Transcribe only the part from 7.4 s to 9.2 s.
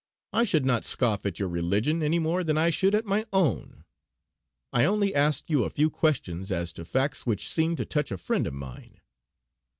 seemed to touch a friend of mine."